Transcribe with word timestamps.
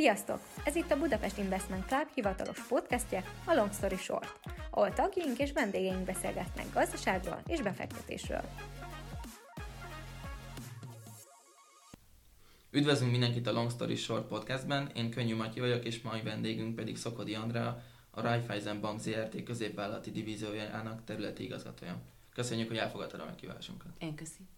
Sziasztok! 0.00 0.40
Ez 0.64 0.76
itt 0.76 0.90
a 0.90 0.98
Budapest 0.98 1.38
Investment 1.38 1.86
Club 1.86 2.08
hivatalos 2.14 2.66
podcastje, 2.68 3.24
a 3.44 3.54
Long 3.54 3.72
Story 3.72 3.96
Short, 3.96 4.40
ahol 4.70 4.92
tagjaink 4.92 5.38
és 5.38 5.52
vendégeink 5.52 6.04
beszélgetnek 6.04 6.72
gazdaságról 6.72 7.42
és 7.46 7.60
befektetésről. 7.60 8.42
Üdvözlünk 12.70 13.10
mindenkit 13.10 13.46
a 13.46 13.52
Long 13.52 13.70
Story 13.70 13.96
Short 13.96 14.26
podcastben, 14.26 14.90
én 14.94 15.10
Könnyű 15.10 15.36
Matyi 15.36 15.60
vagyok, 15.60 15.84
és 15.84 16.02
mai 16.02 16.22
vendégünk 16.22 16.74
pedig 16.74 16.96
Szokodi 16.96 17.34
Andrea, 17.34 17.82
a 18.10 18.20
Raiffeisen 18.20 18.80
Bank 18.80 19.00
ZRT 19.00 19.42
középvállalati 19.42 20.10
divíziójának 20.10 21.04
területi 21.04 21.42
igazgatója. 21.44 22.00
Köszönjük, 22.34 22.68
hogy 22.68 22.76
elfogadtad 22.76 23.20
a 23.20 23.24
meghívásunkat. 23.24 23.90
Én 23.98 24.14
köszi. 24.14 24.48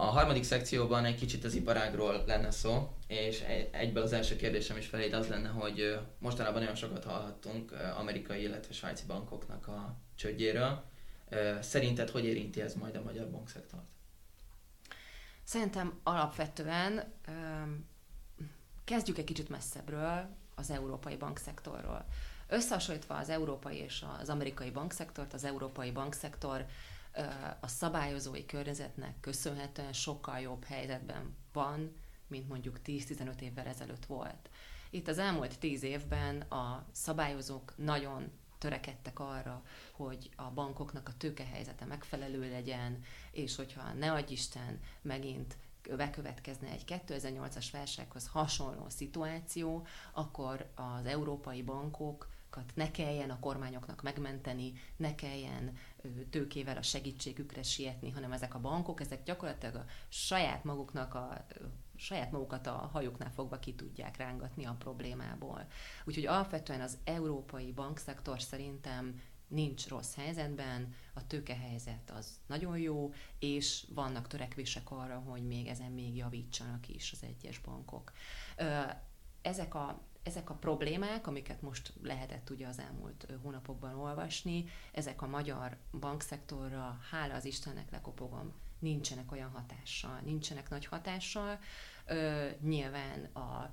A 0.00 0.04
harmadik 0.04 0.44
szekcióban 0.44 1.04
egy 1.04 1.18
kicsit 1.18 1.44
az 1.44 1.54
iparágról 1.54 2.24
lenne 2.26 2.50
szó, 2.50 2.96
és 3.06 3.40
egyből 3.70 4.02
az 4.02 4.12
első 4.12 4.36
kérdésem 4.36 4.76
is 4.76 4.86
felé 4.86 5.10
az 5.10 5.28
lenne, 5.28 5.48
hogy 5.48 5.98
mostanában 6.18 6.60
nagyon 6.60 6.74
sokat 6.74 7.04
hallhattunk 7.04 7.72
amerikai, 7.96 8.42
illetve 8.42 8.72
svájci 8.74 9.04
bankoknak 9.06 9.68
a 9.68 9.96
csődjéről. 10.14 10.82
Szerinted 11.60 12.10
hogy 12.10 12.24
érinti 12.24 12.60
ez 12.60 12.74
majd 12.74 12.96
a 12.96 13.02
magyar 13.02 13.30
bankszektort? 13.30 13.84
Szerintem 15.44 16.00
alapvetően 16.02 17.12
kezdjük 18.84 19.18
egy 19.18 19.24
kicsit 19.24 19.48
messzebbről, 19.48 20.28
az 20.54 20.70
európai 20.70 21.16
bankszektorról. 21.16 22.04
Összehasonlítva 22.48 23.16
az 23.16 23.28
európai 23.28 23.76
és 23.76 24.04
az 24.20 24.28
amerikai 24.28 24.70
bankszektort, 24.70 25.32
az 25.32 25.44
európai 25.44 25.90
bankszektor 25.90 26.66
a 27.60 27.68
szabályozói 27.68 28.46
környezetnek 28.46 29.20
köszönhetően 29.20 29.92
sokkal 29.92 30.38
jobb 30.40 30.64
helyzetben 30.64 31.36
van, 31.52 31.92
mint 32.26 32.48
mondjuk 32.48 32.78
10-15 32.84 33.40
évvel 33.40 33.66
ezelőtt 33.66 34.06
volt. 34.06 34.50
Itt 34.90 35.08
az 35.08 35.18
elmúlt 35.18 35.58
10 35.58 35.82
évben 35.82 36.40
a 36.40 36.86
szabályozók 36.92 37.72
nagyon 37.76 38.32
törekedtek 38.58 39.18
arra, 39.18 39.62
hogy 39.92 40.30
a 40.36 40.50
bankoknak 40.50 41.08
a 41.08 41.16
tőkehelyzete 41.16 41.84
megfelelő 41.84 42.50
legyen, 42.50 43.02
és 43.30 43.56
hogyha 43.56 43.92
ne 43.92 44.12
adj 44.12 44.32
Isten 44.32 44.80
megint 45.02 45.56
bekövetkezne 45.96 46.68
egy 46.68 46.84
2008-as 46.86 47.66
válsághoz 47.72 48.26
hasonló 48.26 48.88
szituáció, 48.88 49.86
akkor 50.12 50.70
az 50.74 51.06
európai 51.06 51.62
bankok 51.62 52.28
ne 52.74 52.90
kelljen 52.90 53.30
a 53.30 53.38
kormányoknak 53.40 54.02
megmenteni, 54.02 54.72
ne 54.96 55.14
kelljen 55.14 55.76
tőkével 56.30 56.76
a 56.76 56.82
segítségükre 56.82 57.62
sietni, 57.62 58.10
hanem 58.10 58.32
ezek 58.32 58.54
a 58.54 58.60
bankok, 58.60 59.00
ezek 59.00 59.22
gyakorlatilag 59.22 59.74
a 59.74 59.84
saját 60.08 60.64
maguknak 60.64 61.14
a 61.14 61.46
saját 61.96 62.30
magukat 62.30 62.66
a 62.66 62.88
hajuknál 62.92 63.30
fogva 63.30 63.58
ki 63.58 63.74
tudják 63.74 64.16
rángatni 64.16 64.64
a 64.64 64.76
problémából. 64.78 65.66
Úgyhogy 66.04 66.26
alapvetően 66.26 66.80
az 66.80 66.98
európai 67.04 67.72
bankszektor 67.72 68.40
szerintem 68.40 69.20
nincs 69.48 69.88
rossz 69.88 70.14
helyzetben, 70.14 70.94
a 71.14 71.26
tőkehelyzet 71.26 72.10
az 72.10 72.40
nagyon 72.46 72.78
jó, 72.78 73.12
és 73.38 73.86
vannak 73.94 74.26
törekvések 74.26 74.90
arra, 74.90 75.18
hogy 75.18 75.46
még 75.46 75.66
ezen 75.66 75.92
még 75.92 76.16
javítsanak 76.16 76.88
is 76.88 77.12
az 77.12 77.22
egyes 77.22 77.58
bankok. 77.58 78.12
Ezek 79.42 79.74
a 79.74 80.02
ezek 80.28 80.50
a 80.50 80.54
problémák, 80.54 81.26
amiket 81.26 81.62
most 81.62 81.92
lehetett 82.02 82.50
ugye 82.50 82.66
az 82.66 82.78
elmúlt 82.78 83.26
hónapokban 83.42 83.94
olvasni, 83.94 84.64
ezek 84.92 85.22
a 85.22 85.26
magyar 85.26 85.76
bankszektorra, 86.00 86.98
hála 87.10 87.34
az 87.34 87.44
Istennek 87.44 87.90
lekopogom, 87.90 88.52
nincsenek 88.78 89.32
olyan 89.32 89.50
hatással, 89.50 90.20
nincsenek 90.24 90.68
nagy 90.68 90.86
hatással. 90.86 91.58
Ö, 92.06 92.48
nyilván 92.60 93.24
a 93.24 93.72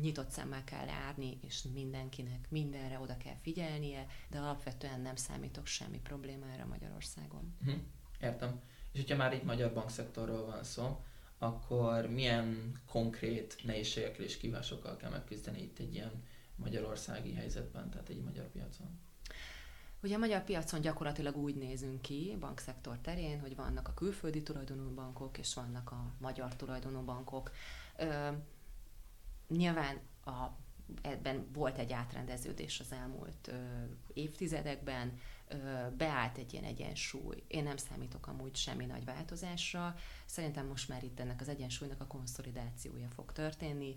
nyitott 0.00 0.30
szemmel 0.30 0.64
kell 0.64 0.86
járni, 0.86 1.38
és 1.40 1.62
mindenkinek 1.74 2.50
mindenre 2.50 2.98
oda 2.98 3.16
kell 3.16 3.36
figyelnie, 3.42 4.06
de 4.28 4.38
alapvetően 4.38 5.00
nem 5.00 5.16
számítok 5.16 5.66
semmi 5.66 5.98
problémára 5.98 6.66
Magyarországon. 6.66 7.54
Hm, 7.64 7.70
értem. 8.20 8.60
És 8.92 9.00
hogyha 9.00 9.16
már 9.16 9.32
itt 9.32 9.44
magyar 9.44 9.72
bankszektorról 9.72 10.46
van 10.46 10.64
szó, 10.64 11.00
akkor 11.42 12.06
milyen 12.06 12.80
konkrét 12.86 13.56
nehézségekkel 13.64 14.24
és 14.24 14.36
kívásokkal 14.36 14.96
kell 14.96 15.10
megküzdeni 15.10 15.62
itt 15.62 15.78
egy 15.78 15.94
ilyen 15.94 16.22
magyarországi 16.56 17.32
helyzetben, 17.32 17.90
tehát 17.90 18.08
egy 18.08 18.20
magyar 18.20 18.50
piacon? 18.50 19.00
Ugye 20.02 20.14
a 20.14 20.18
magyar 20.18 20.44
piacon 20.44 20.80
gyakorlatilag 20.80 21.36
úgy 21.36 21.54
nézünk 21.54 22.02
ki, 22.02 22.36
bankszektor 22.40 22.98
terén, 22.98 23.40
hogy 23.40 23.56
vannak 23.56 23.88
a 23.88 23.94
külföldi 23.94 24.42
tulajdonú 24.42 24.94
bankok, 24.94 25.38
és 25.38 25.54
vannak 25.54 25.90
a 25.90 26.14
magyar 26.18 26.56
tulajdonú 26.56 27.00
bankok. 27.00 27.50
Ö, 27.96 28.28
nyilván 29.48 30.00
a, 30.24 30.30
ebben 31.02 31.46
volt 31.52 31.78
egy 31.78 31.92
átrendeződés 31.92 32.80
az 32.80 32.92
elmúlt 32.92 33.48
ö, 33.48 33.54
évtizedekben, 34.12 35.18
beállt 35.96 36.38
egy 36.38 36.52
ilyen 36.52 36.64
egyensúly. 36.64 37.42
Én 37.46 37.62
nem 37.62 37.76
számítok 37.76 38.26
amúgy 38.26 38.56
semmi 38.56 38.86
nagy 38.86 39.04
változásra. 39.04 39.96
Szerintem 40.26 40.66
most 40.66 40.88
már 40.88 41.04
itt 41.04 41.20
ennek 41.20 41.40
az 41.40 41.48
egyensúlynak 41.48 42.00
a 42.00 42.06
konszolidációja 42.06 43.08
fog 43.08 43.32
történni. 43.32 43.96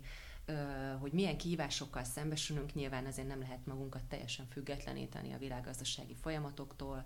Hogy 1.00 1.12
milyen 1.12 1.36
kihívásokkal 1.36 2.04
szembesülünk, 2.04 2.74
nyilván 2.74 3.06
azért 3.06 3.28
nem 3.28 3.40
lehet 3.40 3.66
magunkat 3.66 4.04
teljesen 4.04 4.46
függetleníteni 4.46 5.32
a 5.32 5.38
világgazdasági 5.38 6.14
folyamatoktól. 6.14 7.04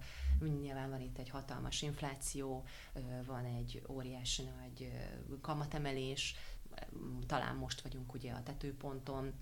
Nyilván 0.61 0.91
van 0.91 1.01
itt 1.01 1.19
egy 1.19 1.29
hatalmas 1.29 1.83
infláció, 1.83 2.65
van 3.27 3.45
egy 3.45 3.83
óriási 3.89 4.43
nagy 4.43 4.93
kamatemelés, 5.41 6.35
talán 7.27 7.57
most 7.57 7.81
vagyunk 7.81 8.15
ugye 8.15 8.33
a 8.33 8.43
tetőponton, 8.43 9.33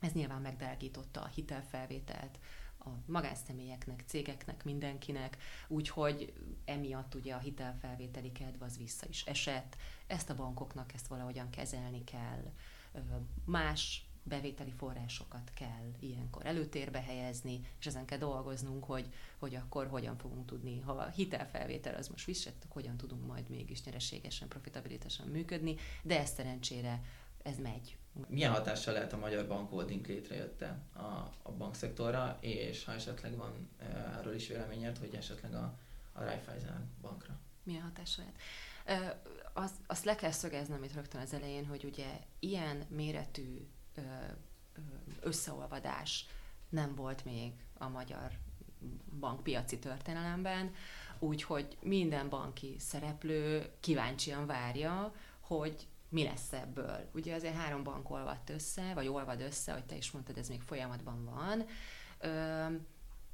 ez 0.00 0.12
nyilván 0.12 0.40
megdelgította 0.40 1.22
a 1.22 1.26
hitelfelvételt, 1.26 2.38
a 2.78 2.88
magánszemélyeknek, 3.06 4.02
cégeknek, 4.06 4.64
mindenkinek, 4.64 5.36
úgyhogy 5.68 6.32
emiatt 6.64 7.14
ugye 7.14 7.34
a 7.34 7.38
hitelfelvételi 7.38 8.32
kedv 8.32 8.62
az 8.62 8.78
vissza 8.78 9.06
is 9.08 9.24
esett. 9.24 9.76
Ezt 10.06 10.30
a 10.30 10.34
bankoknak 10.34 10.94
ezt 10.94 11.06
valahogyan 11.06 11.50
kezelni 11.50 12.04
kell. 12.04 12.52
Más 13.44 14.08
bevételi 14.22 14.72
forrásokat 14.72 15.50
kell 15.54 15.92
ilyenkor 16.00 16.46
előtérbe 16.46 17.00
helyezni, 17.00 17.60
és 17.78 17.86
ezen 17.86 18.04
kell 18.04 18.18
dolgoznunk, 18.18 18.84
hogy, 18.84 19.12
hogy 19.38 19.54
akkor 19.54 19.86
hogyan 19.86 20.16
fogunk 20.16 20.46
tudni, 20.46 20.80
ha 20.80 20.92
a 20.92 21.08
hitelfelvétel 21.08 21.94
az 21.94 22.08
most 22.08 22.26
visszett, 22.26 22.66
hogyan 22.68 22.96
tudunk 22.96 23.26
majd 23.26 23.48
mégis 23.48 23.84
nyereségesen, 23.84 24.48
profitabilitásan 24.48 25.28
működni, 25.28 25.76
de 26.02 26.18
ez 26.18 26.30
szerencsére 26.30 27.02
ez 27.42 27.58
megy. 27.58 27.96
Milyen 28.26 28.52
hatással 28.52 28.92
lehet 28.92 29.12
a 29.12 29.18
magyar 29.18 29.46
bankholding 29.46 30.06
létrejötte 30.06 30.78
a, 30.92 31.00
a 31.42 31.52
bankszektorra, 31.58 32.38
és 32.40 32.84
ha 32.84 32.92
esetleg 32.92 33.36
van 33.36 33.68
erről 34.18 34.34
is 34.34 34.48
véleményed, 34.48 34.98
hogy 34.98 35.14
esetleg 35.14 35.54
a, 35.54 35.74
a 36.12 36.22
Raiffeisen 36.22 36.90
bankra? 37.00 37.38
Milyen 37.62 37.82
hatással 37.82 38.24
lehet? 38.24 39.26
Azt, 39.52 39.74
azt 39.86 40.04
le 40.04 40.14
kell 40.14 40.30
szögeznem 40.30 40.82
itt 40.82 40.94
rögtön 40.94 41.20
az 41.20 41.32
elején, 41.32 41.66
hogy 41.66 41.84
ugye 41.84 42.20
ilyen 42.38 42.86
méretű 42.88 43.66
összeolvadás 45.20 46.26
nem 46.68 46.94
volt 46.94 47.24
még 47.24 47.52
a 47.78 47.88
magyar 47.88 48.30
bankpiaci 49.18 49.78
történelemben, 49.78 50.74
úgyhogy 51.18 51.76
minden 51.82 52.28
banki 52.28 52.76
szereplő 52.78 53.70
kíváncsian 53.80 54.46
várja, 54.46 55.14
hogy 55.40 55.86
mi 56.08 56.24
lesz 56.24 56.52
ebből. 56.52 57.10
Ugye 57.14 57.34
azért 57.34 57.56
három 57.56 57.82
bank 57.82 58.10
olvadt 58.10 58.50
össze, 58.50 58.94
vagy 58.94 59.08
olvad 59.08 59.40
össze, 59.40 59.72
hogy 59.72 59.84
te 59.84 59.96
is 59.96 60.10
mondtad, 60.10 60.38
ez 60.38 60.48
még 60.48 60.60
folyamatban 60.60 61.24
van. 61.24 61.64
Ö, 62.18 62.64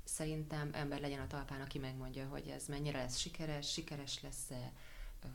szerintem 0.05 0.71
ember 0.73 1.01
legyen 1.01 1.21
a 1.21 1.27
talpán, 1.27 1.61
aki 1.61 1.79
megmondja, 1.79 2.27
hogy 2.27 2.49
ez 2.49 2.67
mennyire 2.67 2.99
lesz 2.99 3.17
sikeres, 3.17 3.73
sikeres 3.73 4.23
lesz-e. 4.23 4.73
Ö, 5.23 5.29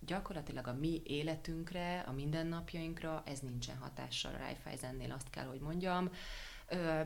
gyakorlatilag 0.00 0.66
a 0.66 0.74
mi 0.74 1.02
életünkre, 1.04 2.00
a 2.00 2.12
mindennapjainkra 2.12 3.22
ez 3.26 3.40
nincsen 3.40 3.76
hatással 3.76 4.34
a 4.34 4.38
Raiffeisennél, 4.38 5.12
azt 5.12 5.30
kell, 5.30 5.46
hogy 5.46 5.60
mondjam. 5.60 6.10
Ö, 6.68 7.00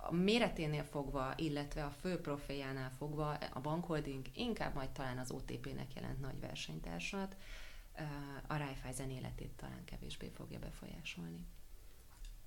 a 0.00 0.12
méreténél 0.12 0.84
fogva, 0.84 1.32
illetve 1.36 1.84
a 1.84 1.90
fő 1.90 2.20
profiljánál 2.20 2.90
fogva 2.90 3.30
a 3.52 3.60
bankholding 3.60 4.26
inkább 4.34 4.74
majd 4.74 4.90
talán 4.90 5.18
az 5.18 5.30
OTP-nek 5.30 5.94
jelent 5.94 6.20
nagy 6.20 6.40
versenytársat, 6.40 7.36
a 8.46 8.56
Raiffeisen 8.56 9.10
életét 9.10 9.52
talán 9.56 9.84
kevésbé 9.84 10.28
fogja 10.28 10.58
befolyásolni. 10.58 11.46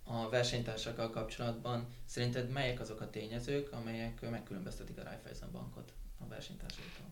A 0.03 0.29
versenytársakkal 0.29 1.09
kapcsolatban 1.09 1.87
szerinted 2.05 2.49
melyek 2.49 2.79
azok 2.79 3.01
a 3.01 3.09
tényezők, 3.09 3.71
amelyek 3.71 4.29
megkülönböztetik 4.29 4.97
a 4.97 5.03
Raiffeisen 5.03 5.51
bankot 5.51 5.93
a 6.17 6.27
versenytársaitól? 6.27 7.05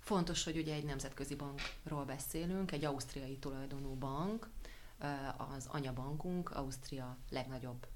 Fontos, 0.00 0.44
hogy 0.44 0.56
ugye 0.56 0.74
egy 0.74 0.84
nemzetközi 0.84 1.34
bankról 1.34 2.04
beszélünk, 2.04 2.72
egy 2.72 2.84
ausztriai 2.84 3.38
tulajdonú 3.38 3.94
bank, 3.94 4.48
az 5.36 5.66
anyabankunk, 5.66 6.50
Ausztria 6.50 7.16
legnagyobb 7.30 7.86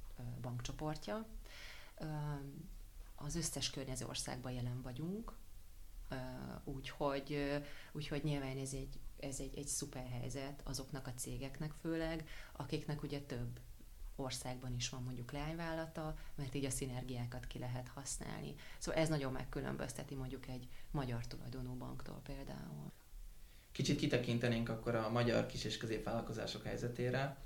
bankcsoportja. 0.40 1.26
Az 3.14 3.36
összes 3.36 3.70
környező 3.70 4.06
országban 4.06 4.52
jelen 4.52 4.82
vagyunk, 4.82 5.32
úgyhogy, 6.64 7.60
úgyhogy 7.92 8.24
nyilván 8.24 8.58
ez 8.58 8.72
egy 8.72 8.98
ez 9.22 9.40
egy, 9.40 9.58
egy 9.58 9.66
szuper 9.66 10.06
helyzet 10.06 10.60
azoknak 10.64 11.06
a 11.06 11.14
cégeknek 11.14 11.72
főleg, 11.80 12.28
akiknek 12.52 13.02
ugye 13.02 13.20
több 13.20 13.60
országban 14.16 14.74
is 14.74 14.88
van 14.88 15.02
mondjuk 15.02 15.32
leányvállalata, 15.32 16.16
mert 16.34 16.54
így 16.54 16.64
a 16.64 16.70
szinergiákat 16.70 17.46
ki 17.46 17.58
lehet 17.58 17.88
használni. 17.88 18.54
Szóval 18.78 19.00
ez 19.00 19.08
nagyon 19.08 19.32
megkülönbözteti 19.32 20.14
mondjuk 20.14 20.46
egy 20.46 20.68
magyar 20.90 21.26
tulajdonú 21.26 21.74
banktól 21.74 22.20
például. 22.22 22.92
Kicsit 23.72 23.98
kitekintenénk 23.98 24.68
akkor 24.68 24.94
a 24.94 25.10
magyar 25.10 25.46
kis- 25.46 25.64
és 25.64 25.76
középvállalkozások 25.76 26.64
helyzetére. 26.64 27.36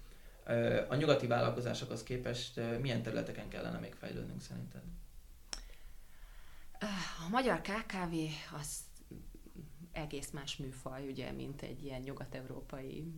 A 0.88 0.94
nyugati 0.94 1.26
vállalkozásokhoz 1.26 2.02
képest 2.02 2.60
milyen 2.80 3.02
területeken 3.02 3.48
kellene 3.48 3.78
még 3.78 3.94
fejlődnünk 3.94 4.40
szerinted? 4.42 4.82
A 7.26 7.28
magyar 7.30 7.60
KKV 7.60 8.14
az 8.60 8.85
egész 9.96 10.30
más 10.30 10.56
műfaj, 10.56 11.08
ugye, 11.08 11.32
mint 11.32 11.62
egy 11.62 11.84
ilyen 11.84 12.00
nyugat-európai 12.00 13.12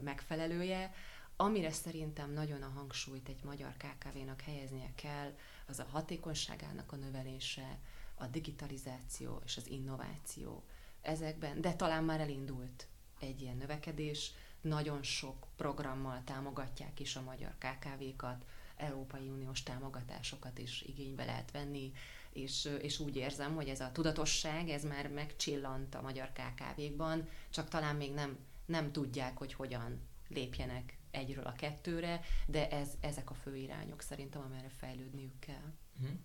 megfelelője. 0.00 0.92
Amire 1.36 1.70
szerintem 1.70 2.32
nagyon 2.32 2.62
a 2.62 2.68
hangsúlyt 2.68 3.28
egy 3.28 3.42
magyar 3.44 3.74
KKV-nak 3.76 4.40
helyeznie 4.40 4.92
kell, 4.94 5.34
az 5.66 5.78
a 5.78 5.86
hatékonyságának 5.90 6.92
a 6.92 6.96
növelése, 6.96 7.78
a 8.14 8.26
digitalizáció 8.26 9.40
és 9.44 9.56
az 9.56 9.66
innováció 9.68 10.64
ezekben, 11.00 11.60
de 11.60 11.74
talán 11.74 12.04
már 12.04 12.20
elindult 12.20 12.86
egy 13.20 13.40
ilyen 13.40 13.56
növekedés, 13.56 14.32
nagyon 14.60 15.02
sok 15.02 15.46
programmal 15.56 16.22
támogatják 16.24 17.00
is 17.00 17.16
a 17.16 17.22
magyar 17.22 17.54
KKV-kat, 17.58 18.44
Európai 18.76 19.28
Uniós 19.28 19.62
támogatásokat 19.62 20.58
is 20.58 20.82
igénybe 20.82 21.24
lehet 21.24 21.50
venni, 21.50 21.92
és, 22.34 22.68
és 22.80 22.98
úgy 22.98 23.16
érzem, 23.16 23.54
hogy 23.54 23.68
ez 23.68 23.80
a 23.80 23.90
tudatosság, 23.92 24.68
ez 24.68 24.84
már 24.84 25.08
megcsillant 25.08 25.94
a 25.94 26.02
magyar 26.02 26.32
KKV-kban, 26.32 27.28
csak 27.50 27.68
talán 27.68 27.96
még 27.96 28.12
nem, 28.12 28.38
nem 28.66 28.92
tudják, 28.92 29.38
hogy 29.38 29.52
hogyan 29.52 30.00
lépjenek 30.28 30.98
egyről 31.10 31.44
a 31.44 31.52
kettőre, 31.52 32.20
de 32.46 32.70
ez, 32.70 32.88
ezek 33.00 33.30
a 33.30 33.34
fő 33.34 33.56
irányok 33.56 34.00
szerintem, 34.00 34.42
amelyre 34.42 34.68
fejlődniük 34.68 35.38
kell. 35.38 35.72
Uh-huh. 36.00 36.18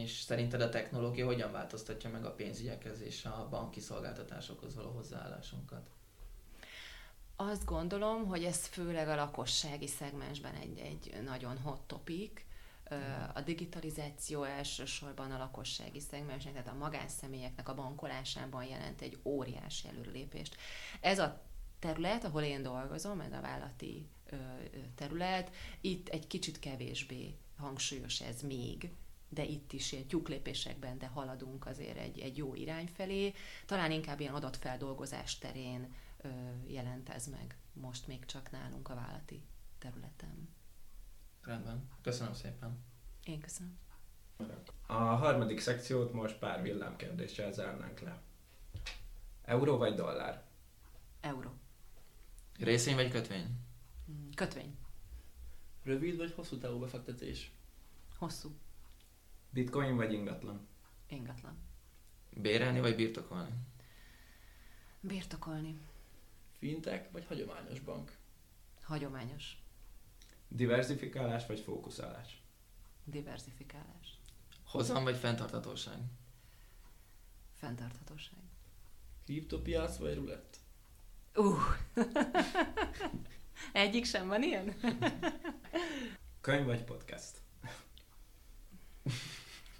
És 0.00 0.20
szerinted 0.20 0.60
a 0.60 0.68
technológia 0.68 1.26
hogyan 1.26 1.52
változtatja 1.52 2.10
meg 2.10 2.24
a 2.24 2.34
pénzügyekhez 2.34 3.00
és 3.00 3.24
a 3.24 3.48
banki 3.50 3.80
szolgáltatásokhoz 3.80 4.74
való 4.74 4.90
hozzáállásunkat? 4.90 5.90
Azt 7.36 7.64
gondolom, 7.64 8.26
hogy 8.26 8.44
ez 8.44 8.66
főleg 8.66 9.08
a 9.08 9.14
lakossági 9.14 9.86
szegmensben 9.86 10.54
egy, 10.54 10.78
egy 10.78 11.22
nagyon 11.24 11.58
hot 11.58 11.80
topic. 11.80 12.42
A 13.34 13.40
digitalizáció 13.40 14.42
elsősorban 14.42 15.30
a 15.30 15.38
lakossági 15.38 16.00
szegmensnek, 16.00 16.52
tehát 16.52 16.68
a 16.68 16.78
magánszemélyeknek 16.78 17.68
a 17.68 17.74
bankolásában 17.74 18.64
jelent 18.64 19.00
egy 19.00 19.18
óriási 19.22 19.88
előrelépést. 19.88 20.56
Ez 21.00 21.18
a 21.18 21.42
terület, 21.78 22.24
ahol 22.24 22.42
én 22.42 22.62
dolgozom, 22.62 23.20
ez 23.20 23.32
a 23.32 23.40
vállati 23.40 24.08
terület, 24.94 25.54
itt 25.80 26.08
egy 26.08 26.26
kicsit 26.26 26.58
kevésbé 26.58 27.36
hangsúlyos 27.56 28.20
ez 28.20 28.42
még, 28.42 28.90
de 29.28 29.44
itt 29.44 29.72
is 29.72 29.92
ilyen 29.92 30.06
tyúklépésekben, 30.06 30.98
de 30.98 31.06
haladunk 31.06 31.66
azért 31.66 31.98
egy, 31.98 32.18
egy 32.18 32.36
jó 32.36 32.54
irány 32.54 32.90
felé. 32.94 33.32
Talán 33.66 33.90
inkább 33.90 34.20
ilyen 34.20 34.34
adatfeldolgozás 34.34 35.38
terén 35.38 35.94
jelent 36.66 37.08
ez 37.08 37.26
meg 37.26 37.56
most 37.80 38.06
még 38.06 38.24
csak 38.24 38.50
nálunk 38.50 38.88
a 38.88 38.94
vállati 38.94 39.42
területen. 39.78 40.48
Rendben. 41.48 41.88
Köszönöm 42.02 42.34
szépen. 42.34 42.84
Én 43.24 43.40
köszönöm. 43.40 43.78
A 44.86 44.92
harmadik 44.92 45.60
szekciót 45.60 46.12
most 46.12 46.38
pár 46.38 46.62
villámkérdéssel 46.62 47.52
zárnánk 47.52 48.00
le. 48.00 48.22
Euró 49.44 49.76
vagy 49.76 49.94
dollár? 49.94 50.44
Euró. 51.20 51.50
Részvény 52.58 52.94
vagy 52.94 53.10
kötvény? 53.10 53.46
Mm, 54.10 54.30
kötvény. 54.34 54.76
Rövid 55.82 56.16
vagy 56.16 56.32
hosszú 56.32 56.58
távú 56.58 56.78
befektetés? 56.78 57.52
Hosszú. 58.18 58.56
Bitcoin 59.50 59.96
vagy 59.96 60.12
ingatlan? 60.12 60.68
Ingatlan. 61.06 61.56
Bérelni 62.30 62.80
vagy 62.80 62.96
birtokolni? 62.96 63.54
Birtokolni. 65.00 65.78
Fintech 66.58 67.12
vagy 67.12 67.26
hagyományos 67.26 67.80
bank? 67.80 68.16
Hagyományos. 68.82 69.62
Diversifikálás 70.48 71.46
vagy 71.46 71.60
fókuszálás? 71.60 72.42
Diversifikálás. 73.04 74.20
Hozam 74.64 75.04
vagy 75.04 75.16
fenntartatóság? 75.16 75.98
Fenntarthatóság. 77.56 78.38
Kriptopiac 79.24 79.96
vagy 79.96 80.14
rulett? 80.14 80.56
Uh. 81.34 81.58
Egyik 83.72 84.04
sem 84.04 84.28
van 84.28 84.42
ilyen? 84.42 84.74
Könyv 86.40 86.66
vagy 86.66 86.84
podcast? 86.84 87.36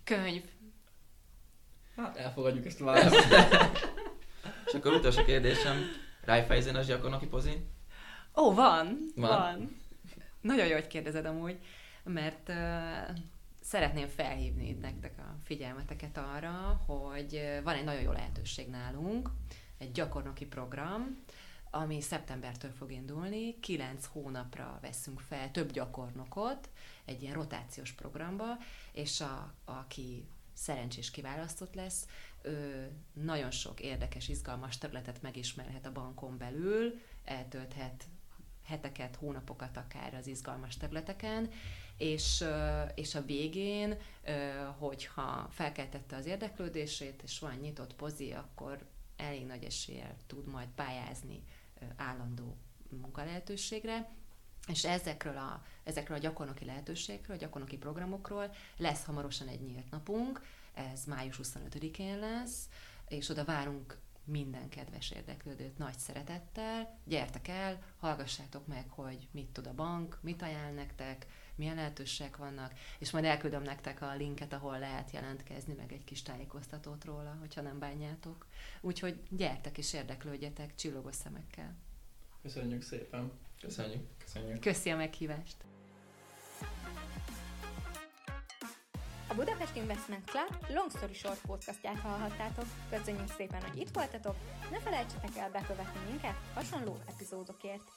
Könyv. 0.05 0.45
Hát 1.97 2.17
elfogadjuk 2.17 2.67
ezt 2.67 2.81
a 2.81 2.85
választ. 2.85 3.27
És 4.67 4.73
akkor 4.73 4.93
utolsó 4.93 5.25
kérdésem, 5.25 5.83
Raiffeisen 6.25 6.85
gyakornoki 6.87 7.27
pozi? 7.27 7.67
Ó, 8.37 8.55
van, 8.55 9.13
van. 9.15 9.29
Van. 9.29 9.77
Nagyon 10.49 10.67
jó, 10.67 10.75
hogy 10.75 10.87
kérdezed 10.87 11.25
amúgy, 11.25 11.59
mert 12.05 12.49
uh, 12.49 13.17
szeretném 13.61 14.09
felhívni 14.09 14.73
nektek 14.73 15.19
a 15.19 15.37
figyelmeteket 15.45 16.17
arra, 16.17 16.83
hogy 16.87 17.61
van 17.65 17.75
egy 17.75 17.85
nagyon 17.85 18.03
jó 18.03 18.13
lehetőség 18.13 18.69
nálunk, 18.69 19.31
egy 19.79 19.93
gyakornoki 19.93 20.47
program, 20.47 21.25
ami 21.71 22.01
szeptembertől 22.01 22.71
fog 22.71 22.93
indulni, 22.93 23.61
kilenc 23.61 24.07
hónapra 24.07 24.79
veszünk 24.83 25.21
fel 25.21 25.51
több 25.51 25.73
gyakornokot 25.73 26.69
egy 27.05 27.23
ilyen 27.23 27.35
rotációs 27.35 27.93
programba, 27.93 28.57
és 28.93 29.21
a, 29.21 29.55
aki 29.65 30.27
szerencsés 30.53 31.11
kiválasztott 31.11 31.75
lesz, 31.75 32.07
ő 32.43 32.91
nagyon 33.13 33.51
sok 33.51 33.81
érdekes, 33.81 34.29
izgalmas 34.29 34.79
területet 34.79 35.23
megismerhet 35.23 35.87
a 35.87 35.93
bankon 35.93 36.39
belül, 36.39 37.01
eltölthet 37.25 38.05
heteket, 38.69 39.17
hónapokat 39.17 39.77
akár 39.77 40.15
az 40.15 40.27
izgalmas 40.27 40.77
területeken, 40.77 41.51
és, 41.97 42.45
és 42.95 43.15
a 43.15 43.25
végén, 43.25 43.97
hogyha 44.79 45.49
felkeltette 45.51 46.17
az 46.17 46.27
érdeklődését, 46.27 47.23
és 47.23 47.39
van 47.39 47.55
nyitott 47.55 47.95
pozi, 47.95 48.33
akkor 48.33 48.87
elég 49.17 49.47
nagy 49.47 49.65
eséllyel 49.65 50.17
tud 50.27 50.47
majd 50.47 50.69
pályázni 50.75 51.43
állandó 51.97 52.57
munkalehetőségre, 52.91 54.11
és 54.69 54.85
ezekről 54.85 55.37
a, 55.37 55.65
ezekről 55.85 56.17
a 56.17 56.21
gyakornoki 56.21 56.65
lehetőségekről, 56.65 57.37
a 57.37 57.39
gyakornoki 57.39 57.77
programokról 57.77 58.55
lesz 58.77 59.05
hamarosan 59.05 59.49
egy 59.49 59.61
nyílt 59.61 59.91
napunk, 59.91 60.43
ez 60.75 61.05
május 61.05 61.41
25-én 61.43 62.19
lesz, 62.19 62.69
és 63.09 63.29
oda 63.29 63.45
várunk 63.45 63.99
minden 64.29 64.69
kedves 64.69 65.11
érdeklődőt 65.11 65.79
nagy 65.79 65.99
szeretettel. 65.99 66.99
Gyertek 67.05 67.49
el, 67.49 67.83
hallgassátok 67.99 68.67
meg, 68.67 68.89
hogy 68.89 69.29
mit 69.31 69.49
tud 69.49 69.67
a 69.67 69.75
bank, 69.75 70.19
mit 70.21 70.43
ajánl 70.43 70.75
nektek, 70.75 71.27
milyen 71.55 71.75
lehetőségek 71.75 72.37
vannak, 72.37 72.73
és 72.99 73.11
majd 73.11 73.25
elküldöm 73.25 73.63
nektek 73.63 74.03
a 74.03 74.15
linket, 74.15 74.53
ahol 74.53 74.79
lehet 74.79 75.11
jelentkezni, 75.11 75.75
meg 75.75 75.93
egy 75.93 76.05
kis 76.05 76.23
tájékoztatót 76.23 77.05
róla, 77.05 77.37
hogyha 77.41 77.61
nem 77.61 77.79
bánjátok. 77.79 78.47
Úgyhogy 78.81 79.23
gyertek 79.31 79.79
és 79.79 79.93
érdeklődjetek 79.93 80.75
csillogos 80.75 81.15
szemekkel. 81.15 81.77
Köszönjük 82.43 82.83
szépen. 82.83 83.33
Köszönjük. 83.61 84.07
Köszönjük. 84.19 84.61
Köszi 84.61 84.91
a 84.91 84.97
meghívást. 84.97 85.57
A 89.31 89.35
Budapest 89.35 89.77
Investment 89.77 90.25
Club 90.31 90.71
Long 90.75 90.91
Story 90.91 91.15
Short 91.15 91.41
podcastját 91.47 91.99
hallhattátok. 91.99 92.65
Köszönjük 92.91 93.33
szépen, 93.37 93.63
hogy 93.63 93.81
itt 93.81 93.95
voltatok, 93.95 94.35
ne 94.71 94.81
felejtsetek 94.81 95.37
el 95.37 95.51
bekövetni 95.51 96.01
minket 96.11 96.37
hasonló 96.55 96.97
epizódokért. 97.07 97.93